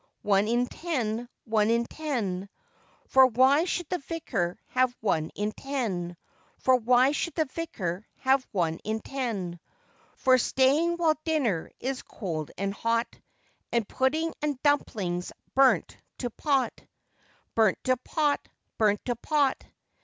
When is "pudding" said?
13.87-14.33